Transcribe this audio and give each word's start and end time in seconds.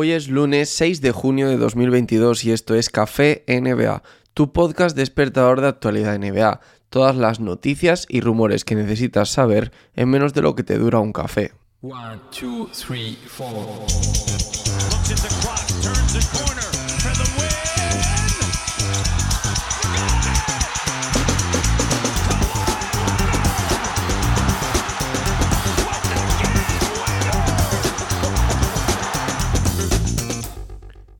Hoy 0.00 0.12
es 0.12 0.28
lunes 0.28 0.68
6 0.68 1.00
de 1.00 1.10
junio 1.10 1.48
de 1.48 1.56
2022 1.56 2.44
y 2.44 2.52
esto 2.52 2.76
es 2.76 2.88
Café 2.88 3.42
NBA, 3.48 4.04
tu 4.32 4.52
podcast 4.52 4.96
despertador 4.96 5.60
de 5.60 5.66
actualidad 5.66 6.16
NBA. 6.16 6.60
Todas 6.88 7.16
las 7.16 7.40
noticias 7.40 8.06
y 8.08 8.20
rumores 8.20 8.64
que 8.64 8.76
necesitas 8.76 9.28
saber 9.28 9.72
en 9.96 10.08
menos 10.08 10.34
de 10.34 10.42
lo 10.42 10.54
que 10.54 10.62
te 10.62 10.78
dura 10.78 11.00
un 11.00 11.12
café. 11.12 11.50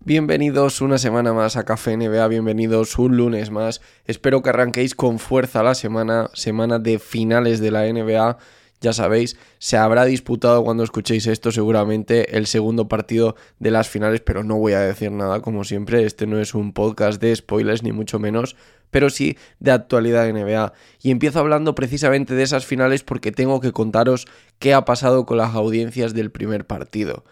Bienvenidos 0.09 0.81
una 0.81 0.97
semana 0.97 1.35
más 1.35 1.59
a 1.59 1.67
Café 1.67 1.95
NBA, 1.95 2.29
bienvenidos 2.29 2.99
un 2.99 3.19
lunes 3.19 3.51
más. 3.51 3.83
Espero 4.07 4.41
que 4.41 4.49
arranquéis 4.49 4.95
con 4.95 5.19
fuerza 5.19 5.63
la 5.63 5.75
semana, 5.75 6.31
semana 6.33 6.79
de 6.79 6.99
finales 6.99 7.61
de 7.61 7.71
la 7.71 7.83
NBA. 7.83 8.39
Ya 8.81 8.95
sabéis, 8.95 9.37
se 9.59 9.77
habrá 9.77 10.07
disputado 10.07 10.65
cuando 10.65 10.83
escuchéis 10.83 11.27
esto 11.27 11.53
seguramente 11.53 12.39
el 12.39 12.47
segundo 12.47 12.89
partido 12.89 13.37
de 13.59 13.71
las 13.71 13.91
finales, 13.91 14.23
pero 14.23 14.43
no 14.43 14.57
voy 14.57 14.73
a 14.73 14.81
decir 14.81 15.13
nada 15.13 15.43
como 15.43 15.63
siempre. 15.65 16.05
Este 16.05 16.27
no 16.27 16.41
es 16.41 16.55
un 16.55 16.73
podcast 16.73 17.21
de 17.21 17.37
spoilers 17.37 17.83
ni 17.83 17.93
mucho 17.93 18.19
menos, 18.19 18.57
pero 18.91 19.11
sí 19.11 19.37
de 19.61 19.73
actualidad 19.73 20.25
de 20.25 20.33
NBA. 20.33 20.73
Y 21.03 21.11
empiezo 21.11 21.41
hablando 21.41 21.75
precisamente 21.75 22.35
de 22.35 22.45
esas 22.45 22.65
finales 22.65 23.03
porque 23.03 23.31
tengo 23.31 23.61
que 23.61 23.73
contaros 23.73 24.27
qué 24.59 24.73
ha 24.73 24.87
pasado 24.87 25.27
con 25.27 25.37
las 25.37 25.55
audiencias 25.55 26.15
del 26.15 26.31
primer 26.31 26.67
partido. 26.67 27.25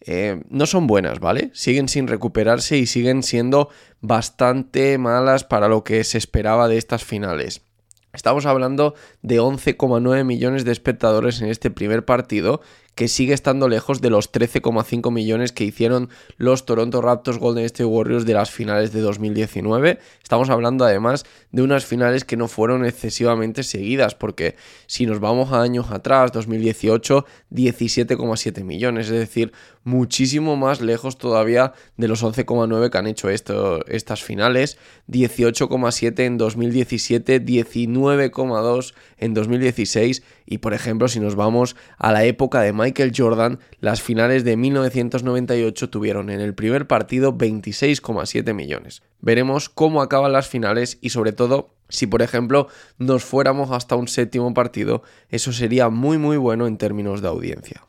Eh, 0.00 0.42
no 0.48 0.66
son 0.66 0.86
buenas, 0.86 1.20
¿vale? 1.20 1.50
Siguen 1.52 1.88
sin 1.88 2.06
recuperarse 2.06 2.78
y 2.78 2.86
siguen 2.86 3.22
siendo 3.22 3.68
bastante 4.00 4.96
malas 4.98 5.44
para 5.44 5.68
lo 5.68 5.84
que 5.84 6.04
se 6.04 6.18
esperaba 6.18 6.68
de 6.68 6.78
estas 6.78 7.04
finales. 7.04 7.62
Estamos 8.12 8.44
hablando 8.44 8.94
de 9.22 9.40
11,9 9.40 10.24
millones 10.24 10.64
de 10.64 10.72
espectadores 10.72 11.40
en 11.42 11.48
este 11.48 11.70
primer 11.70 12.04
partido 12.04 12.60
que 13.00 13.08
sigue 13.08 13.32
estando 13.32 13.66
lejos 13.66 14.02
de 14.02 14.10
los 14.10 14.30
13,5 14.30 15.10
millones 15.10 15.52
que 15.52 15.64
hicieron 15.64 16.10
los 16.36 16.66
Toronto 16.66 17.00
Raptors 17.00 17.38
Golden 17.38 17.64
State 17.64 17.86
Warriors 17.86 18.26
de 18.26 18.34
las 18.34 18.50
finales 18.50 18.92
de 18.92 19.00
2019. 19.00 19.98
Estamos 20.22 20.50
hablando 20.50 20.84
además 20.84 21.24
de 21.50 21.62
unas 21.62 21.86
finales 21.86 22.26
que 22.26 22.36
no 22.36 22.46
fueron 22.46 22.84
excesivamente 22.84 23.62
seguidas, 23.62 24.14
porque 24.14 24.54
si 24.86 25.06
nos 25.06 25.18
vamos 25.18 25.50
a 25.50 25.62
años 25.62 25.90
atrás, 25.90 26.30
2018, 26.32 27.24
17,7 27.50 28.64
millones, 28.64 29.06
es 29.06 29.18
decir, 29.18 29.52
muchísimo 29.82 30.56
más 30.56 30.82
lejos 30.82 31.16
todavía 31.16 31.72
de 31.96 32.06
los 32.06 32.22
11,9 32.22 32.90
que 32.90 32.98
han 32.98 33.06
hecho 33.06 33.30
esto, 33.30 33.82
estas 33.86 34.22
finales, 34.22 34.76
18,7 35.08 36.20
en 36.20 36.36
2017, 36.36 37.42
19,2 37.42 38.92
en 39.20 39.34
2016 39.34 40.22
y 40.46 40.58
por 40.58 40.74
ejemplo 40.74 41.06
si 41.06 41.20
nos 41.20 41.36
vamos 41.36 41.76
a 41.98 42.10
la 42.10 42.24
época 42.24 42.60
de 42.62 42.72
Michael 42.72 43.12
Jordan, 43.16 43.60
las 43.80 44.02
finales 44.02 44.42
de 44.42 44.56
1998 44.56 45.90
tuvieron 45.90 46.30
en 46.30 46.40
el 46.40 46.54
primer 46.54 46.88
partido 46.88 47.36
26,7 47.36 48.52
millones. 48.52 49.02
Veremos 49.20 49.68
cómo 49.68 50.02
acaban 50.02 50.32
las 50.32 50.48
finales 50.48 50.98
y 51.00 51.10
sobre 51.10 51.32
todo 51.32 51.74
si 51.88 52.06
por 52.06 52.22
ejemplo 52.22 52.68
nos 52.98 53.24
fuéramos 53.24 53.70
hasta 53.70 53.94
un 53.94 54.08
séptimo 54.08 54.52
partido, 54.54 55.02
eso 55.28 55.52
sería 55.52 55.88
muy 55.88 56.18
muy 56.18 56.36
bueno 56.36 56.66
en 56.66 56.78
términos 56.78 57.22
de 57.22 57.28
audiencia. 57.28 57.84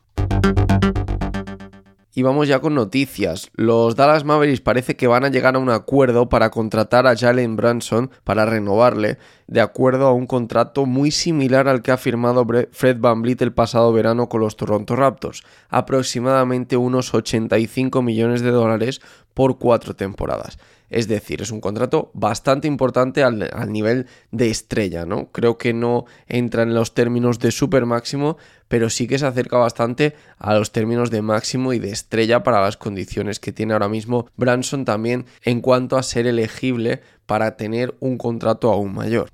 Y 2.14 2.24
vamos 2.24 2.50
ya 2.50 2.60
con 2.60 2.76
noticias. 2.76 3.52
Los 3.56 3.96
Dallas 3.96 4.26
Mavericks 4.26 4.60
parece 4.60 4.98
que 4.98 5.08
van 5.08 5.24
a 5.24 5.30
llegar 5.30 5.56
a 5.56 5.60
un 5.60 5.70
acuerdo 5.70 6.28
para 6.28 6.50
contratar 6.50 7.08
a 7.08 7.16
Jalen 7.16 7.56
Branson 7.56 8.12
para 8.26 8.46
renovarle, 8.46 9.18
de 9.48 9.62
acuerdo 9.62 10.08
a 10.08 10.14
un 10.14 10.28
contrato 10.28 10.86
muy 10.86 11.12
similar 11.12 11.70
al 11.70 11.82
que 11.82 11.92
ha 11.92 11.98
firmado 11.98 12.46
Fred 12.72 12.98
Van 13.00 13.24
el 13.26 13.54
pasado 13.54 13.94
verano 13.94 14.28
con 14.28 14.42
los 14.42 14.58
Toronto 14.58 14.96
Raptors, 14.98 15.44
aproximadamente 15.70 16.76
unos 16.76 17.14
85 17.14 18.02
millones 18.02 18.42
de 18.42 18.52
dólares 18.52 19.00
por 19.34 19.58
cuatro 19.58 19.96
temporadas. 19.96 20.58
Es 20.92 21.08
decir, 21.08 21.42
es 21.42 21.52
un 21.52 21.62
contrato 21.62 22.12
bastante 22.14 22.68
importante 22.68 23.24
al, 23.24 23.50
nivel 23.72 24.08
de 24.32 24.50
estrella, 24.50 25.06
¿no? 25.06 25.32
Creo 25.32 25.58
que 25.58 25.74
no 25.74 26.06
entra 26.28 26.64
en 26.64 26.74
los 26.74 26.94
términos 26.94 27.40
de 27.40 27.52
super 27.52 27.86
máximo, 27.86 28.38
pero 28.68 28.90
sí 28.90 29.08
que 29.08 29.18
se 29.18 29.26
acerca 29.26 29.58
bastante 29.58 30.16
a 30.38 30.54
los 30.54 30.74
términos 30.74 31.10
de 31.10 31.22
máximo 31.22 31.72
y 31.72 31.80
de 31.80 31.92
estrella 31.92 32.44
para 32.44 32.62
las 32.62 32.76
condiciones 32.76 33.40
que 33.40 33.54
tiene 33.54 33.72
ahora 33.72 33.88
mismo 33.88 34.28
Branson 34.36 34.84
también 34.84 35.26
en 35.44 35.62
cuanto 35.62 35.98
a 35.98 36.04
ser 36.04 36.28
elegible 36.28 37.02
para 37.26 37.56
tener 37.56 37.96
un 38.02 38.18
contrato 38.18 38.70
aún 38.70 38.94
mayor. 38.94 39.30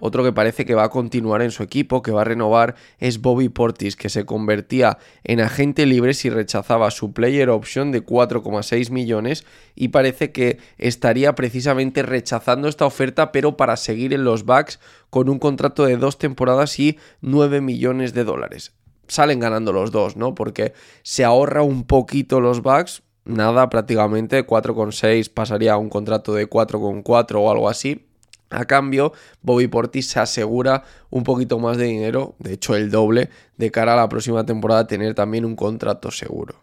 Otro 0.00 0.24
que 0.24 0.32
parece 0.32 0.64
que 0.64 0.74
va 0.74 0.84
a 0.84 0.90
continuar 0.90 1.42
en 1.42 1.50
su 1.50 1.62
equipo, 1.62 2.02
que 2.02 2.10
va 2.10 2.22
a 2.22 2.24
renovar, 2.24 2.74
es 2.98 3.20
Bobby 3.20 3.50
Portis, 3.50 3.96
que 3.96 4.08
se 4.08 4.24
convertía 4.24 4.98
en 5.22 5.40
agente 5.40 5.86
libre 5.86 6.14
si 6.14 6.30
rechazaba 6.30 6.90
su 6.90 7.12
player 7.12 7.50
option 7.50 7.92
de 7.92 8.04
4,6 8.04 8.90
millones 8.90 9.44
y 9.74 9.88
parece 9.88 10.32
que 10.32 10.58
estaría 10.78 11.34
precisamente 11.34 12.02
rechazando 12.02 12.66
esta 12.68 12.86
oferta, 12.86 13.30
pero 13.30 13.56
para 13.56 13.76
seguir 13.76 14.14
en 14.14 14.24
los 14.24 14.44
Bucks 14.44 14.80
con 15.10 15.28
un 15.28 15.38
contrato 15.38 15.84
de 15.84 15.96
dos 15.96 16.18
temporadas 16.18 16.78
y 16.78 16.98
9 17.20 17.60
millones 17.60 18.14
de 18.14 18.24
dólares. 18.24 18.72
Salen 19.06 19.40
ganando 19.40 19.72
los 19.72 19.90
dos, 19.90 20.16
¿no? 20.16 20.34
Porque 20.34 20.72
se 21.02 21.24
ahorra 21.24 21.62
un 21.62 21.84
poquito 21.84 22.40
los 22.40 22.62
Bucks, 22.62 23.02
nada 23.24 23.68
prácticamente, 23.68 24.46
4,6 24.46 25.30
pasaría 25.32 25.74
a 25.74 25.78
un 25.78 25.90
contrato 25.90 26.32
de 26.32 26.48
4,4 26.48 27.34
o 27.34 27.50
algo 27.50 27.68
así 27.68 28.06
a 28.50 28.64
cambio, 28.64 29.12
Bobby 29.42 29.68
Portis 29.68 30.08
se 30.08 30.20
asegura 30.20 30.82
un 31.08 31.24
poquito 31.24 31.58
más 31.58 31.76
de 31.76 31.86
dinero, 31.86 32.34
de 32.38 32.54
hecho 32.54 32.76
el 32.76 32.90
doble, 32.90 33.30
de 33.56 33.70
cara 33.70 33.94
a 33.94 33.96
la 33.96 34.08
próxima 34.08 34.44
temporada 34.44 34.86
tener 34.86 35.14
también 35.14 35.44
un 35.44 35.56
contrato 35.56 36.10
seguro. 36.10 36.56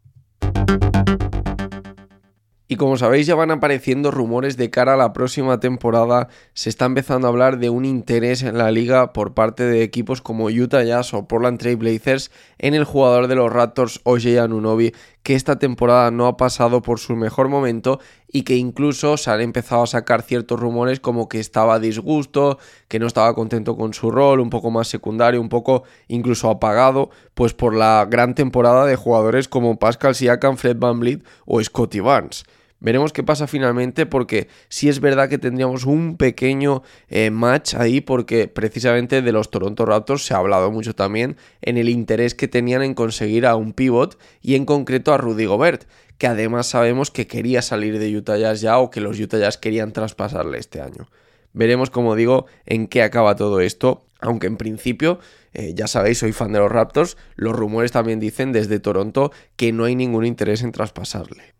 Y 2.69 2.75
como 2.75 2.97
sabéis 2.97 3.25
ya 3.25 3.35
van 3.35 3.51
apareciendo 3.51 4.11
rumores 4.11 4.57
de 4.57 4.69
cara 4.69 4.95
a 4.95 4.97
la 4.97 5.13
próxima 5.13 5.61
temporada, 5.61 6.27
se 6.53 6.69
está 6.69 6.83
empezando 6.83 7.25
a 7.25 7.29
hablar 7.29 7.59
de 7.59 7.69
un 7.69 7.85
interés 7.85 8.43
en 8.43 8.57
la 8.57 8.71
liga 8.71 9.13
por 9.13 9.33
parte 9.33 9.63
de 9.63 9.83
equipos 9.83 10.21
como 10.21 10.47
Utah 10.47 10.83
Jazz 10.83 11.13
o 11.13 11.29
Portland 11.29 11.59
Trail 11.59 11.77
Blazers 11.77 12.29
en 12.57 12.73
el 12.73 12.83
jugador 12.83 13.27
de 13.27 13.35
los 13.35 13.53
Raptors 13.53 14.01
OJ 14.03 14.39
Anunobi 14.41 14.93
que 15.27 15.35
esta 15.35 15.59
temporada 15.59 16.09
no 16.09 16.25
ha 16.27 16.37
pasado 16.37 16.81
por 16.81 16.99
su 16.99 17.17
mejor 17.17 17.49
momento 17.49 17.99
y 18.31 18.43
que 18.43 18.55
incluso 18.55 19.17
se 19.17 19.29
han 19.29 19.41
empezado 19.41 19.83
a 19.83 19.87
sacar 19.87 20.21
ciertos 20.21 20.57
rumores 20.57 21.01
como 21.01 21.27
que 21.27 21.41
estaba 21.41 21.73
a 21.73 21.79
disgusto, 21.79 22.59
que 22.87 22.97
no 22.97 23.07
estaba 23.07 23.35
contento 23.35 23.75
con 23.75 23.93
su 23.93 24.09
rol, 24.09 24.39
un 24.39 24.49
poco 24.49 24.71
más 24.71 24.87
secundario, 24.87 25.41
un 25.41 25.49
poco 25.49 25.83
incluso 26.07 26.49
apagado, 26.49 27.09
pues 27.33 27.53
por 27.53 27.75
la 27.75 28.07
gran 28.09 28.35
temporada 28.35 28.85
de 28.85 28.95
jugadores 28.95 29.49
como 29.49 29.77
Pascal 29.77 30.15
Siakam, 30.15 30.55
Fred 30.55 30.77
VanVleet 30.77 31.21
o 31.45 31.61
Scotty 31.61 31.99
Barnes. 31.99 32.45
Veremos 32.79 33.11
qué 33.11 33.23
pasa 33.23 33.47
finalmente 33.47 34.05
porque 34.05 34.49
sí 34.69 34.87
es 34.87 34.99
verdad 34.99 35.29
que 35.29 35.39
tendríamos 35.39 35.85
un 35.85 36.15
pequeño 36.15 36.83
eh, 37.09 37.31
match 37.31 37.73
ahí 37.73 38.01
porque 38.01 38.47
precisamente 38.47 39.23
de 39.23 39.31
los 39.31 39.49
Toronto 39.49 39.83
Raptors 39.85 40.25
se 40.25 40.35
ha 40.35 40.37
hablado 40.37 40.71
mucho 40.71 40.93
también 40.93 41.37
en 41.61 41.77
el 41.77 41.89
interés 41.89 42.35
que 42.35 42.47
tenían 42.47 42.83
en 42.83 42.93
conseguir 42.93 43.47
a 43.47 43.55
un 43.55 43.73
pivot 43.73 44.19
y 44.41 44.53
en 44.53 44.65
concreto 44.65 45.11
a 45.11 45.17
Rudy 45.17 45.45
Gobert, 45.45 45.85
que 46.19 46.27
además 46.27 46.67
sabemos 46.67 47.09
que 47.09 47.25
quería 47.25 47.63
salir 47.63 47.97
de 47.97 48.15
Utah 48.15 48.37
Jazz 48.37 48.61
ya 48.61 48.77
o 48.77 48.91
que 48.91 49.01
los 49.01 49.19
Utah 49.19 49.39
Jazz 49.39 49.57
querían 49.57 49.91
traspasarle 49.91 50.59
este 50.59 50.79
año. 50.79 51.09
Veremos, 51.53 51.89
como 51.89 52.15
digo, 52.15 52.45
en 52.67 52.85
qué 52.87 53.01
acaba 53.01 53.35
todo 53.35 53.59
esto, 53.59 54.05
aunque 54.19 54.45
en 54.45 54.57
principio, 54.57 55.17
eh, 55.53 55.73
ya 55.75 55.87
sabéis, 55.87 56.19
soy 56.19 56.31
fan 56.31 56.51
de 56.51 56.59
los 56.59 56.71
Raptors, 56.71 57.17
los 57.35 57.55
rumores 57.55 57.91
también 57.91 58.19
dicen 58.19 58.51
desde 58.51 58.79
Toronto 58.79 59.31
que 59.55 59.71
no 59.71 59.85
hay 59.85 59.95
ningún 59.95 60.27
interés 60.27 60.61
en 60.61 60.71
traspasarle. 60.71 61.57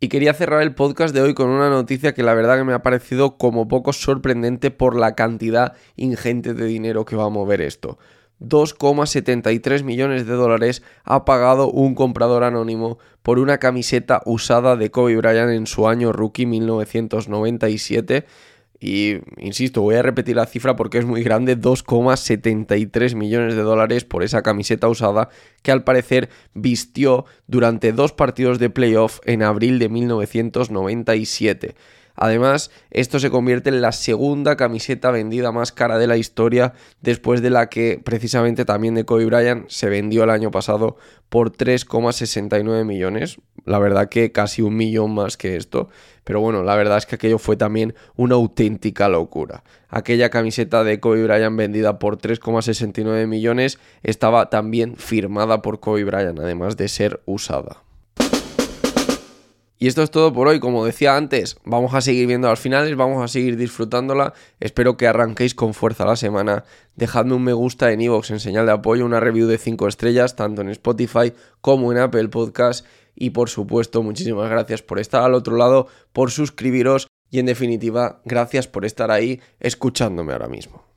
Y 0.00 0.08
quería 0.08 0.32
cerrar 0.32 0.62
el 0.62 0.74
podcast 0.74 1.12
de 1.12 1.22
hoy 1.22 1.34
con 1.34 1.48
una 1.50 1.70
noticia 1.70 2.14
que 2.14 2.22
la 2.22 2.34
verdad 2.34 2.56
que 2.56 2.64
me 2.64 2.72
ha 2.72 2.82
parecido 2.82 3.36
como 3.36 3.66
poco 3.66 3.92
sorprendente 3.92 4.70
por 4.70 4.94
la 4.96 5.16
cantidad 5.16 5.74
ingente 5.96 6.54
de 6.54 6.66
dinero 6.66 7.04
que 7.04 7.16
va 7.16 7.24
a 7.24 7.30
mover 7.30 7.60
esto. 7.60 7.98
2,73 8.40 9.82
millones 9.82 10.26
de 10.26 10.34
dólares 10.34 10.84
ha 11.02 11.24
pagado 11.24 11.70
un 11.70 11.96
comprador 11.96 12.44
anónimo 12.44 12.98
por 13.22 13.40
una 13.40 13.58
camiseta 13.58 14.22
usada 14.24 14.76
de 14.76 14.90
Kobe 14.90 15.16
Bryant 15.16 15.50
en 15.50 15.66
su 15.66 15.88
año 15.88 16.12
rookie 16.12 16.46
1997 16.46 18.24
y 18.80 19.16
insisto, 19.38 19.82
voy 19.82 19.96
a 19.96 20.02
repetir 20.02 20.36
la 20.36 20.46
cifra 20.46 20.76
porque 20.76 20.98
es 20.98 21.04
muy 21.04 21.22
grande, 21.22 21.58
2,73 21.58 23.16
millones 23.16 23.56
de 23.56 23.62
dólares 23.62 24.04
por 24.04 24.22
esa 24.22 24.42
camiseta 24.42 24.88
usada 24.88 25.30
que 25.62 25.72
al 25.72 25.82
parecer 25.82 26.28
vistió 26.54 27.24
durante 27.48 27.92
dos 27.92 28.12
partidos 28.12 28.58
de 28.60 28.70
playoff 28.70 29.18
en 29.24 29.42
abril 29.42 29.80
de 29.80 29.88
1997. 29.88 31.74
Además, 32.20 32.72
esto 32.90 33.20
se 33.20 33.30
convierte 33.30 33.70
en 33.70 33.80
la 33.80 33.92
segunda 33.92 34.56
camiseta 34.56 35.12
vendida 35.12 35.52
más 35.52 35.70
cara 35.70 35.98
de 35.98 36.08
la 36.08 36.16
historia, 36.16 36.74
después 37.00 37.42
de 37.42 37.50
la 37.50 37.68
que 37.68 38.00
precisamente 38.04 38.64
también 38.64 38.96
de 38.96 39.04
Kobe 39.04 39.24
Bryant 39.24 39.68
se 39.68 39.88
vendió 39.88 40.24
el 40.24 40.30
año 40.30 40.50
pasado 40.50 40.96
por 41.28 41.52
3,69 41.52 42.84
millones. 42.84 43.38
La 43.68 43.78
verdad 43.78 44.08
que 44.08 44.32
casi 44.32 44.62
un 44.62 44.76
millón 44.76 45.14
más 45.14 45.36
que 45.36 45.56
esto. 45.56 45.88
Pero 46.24 46.40
bueno, 46.40 46.62
la 46.62 46.74
verdad 46.74 46.98
es 46.98 47.06
que 47.06 47.16
aquello 47.16 47.38
fue 47.38 47.56
también 47.56 47.94
una 48.16 48.34
auténtica 48.34 49.08
locura. 49.08 49.62
Aquella 49.88 50.30
camiseta 50.30 50.84
de 50.84 51.00
Kobe 51.00 51.24
Bryant 51.24 51.56
vendida 51.56 51.98
por 51.98 52.18
3,69 52.18 53.26
millones 53.26 53.78
estaba 54.02 54.50
también 54.50 54.96
firmada 54.96 55.62
por 55.62 55.80
Kobe 55.80 56.04
Bryant, 56.04 56.38
además 56.38 56.76
de 56.76 56.88
ser 56.88 57.20
usada. 57.26 57.82
Y 59.80 59.86
esto 59.86 60.02
es 60.02 60.10
todo 60.10 60.32
por 60.32 60.48
hoy, 60.48 60.58
como 60.58 60.84
decía 60.84 61.16
antes, 61.16 61.56
vamos 61.64 61.94
a 61.94 62.00
seguir 62.00 62.26
viendo 62.26 62.48
las 62.48 62.58
finales, 62.58 62.96
vamos 62.96 63.22
a 63.22 63.28
seguir 63.28 63.56
disfrutándola, 63.56 64.34
espero 64.58 64.96
que 64.96 65.06
arranquéis 65.06 65.54
con 65.54 65.72
fuerza 65.72 66.04
la 66.04 66.16
semana, 66.16 66.64
dejadme 66.96 67.34
un 67.34 67.44
me 67.44 67.52
gusta 67.52 67.92
en 67.92 68.00
iVoox 68.00 68.32
en 68.32 68.40
señal 68.40 68.66
de 68.66 68.72
apoyo, 68.72 69.04
una 69.04 69.20
review 69.20 69.46
de 69.46 69.56
5 69.56 69.86
estrellas, 69.86 70.34
tanto 70.34 70.62
en 70.62 70.70
Spotify 70.70 71.32
como 71.60 71.92
en 71.92 71.98
Apple 71.98 72.26
Podcast, 72.26 72.84
y 73.18 73.30
por 73.30 73.48
supuesto, 73.50 74.02
muchísimas 74.02 74.48
gracias 74.48 74.82
por 74.82 74.98
estar 74.98 75.22
al 75.22 75.34
otro 75.34 75.56
lado, 75.56 75.88
por 76.12 76.30
suscribiros, 76.30 77.08
y 77.30 77.40
en 77.40 77.46
definitiva, 77.46 78.22
gracias 78.24 78.66
por 78.66 78.84
estar 78.84 79.10
ahí 79.10 79.40
escuchándome 79.60 80.32
ahora 80.32 80.48
mismo. 80.48 80.87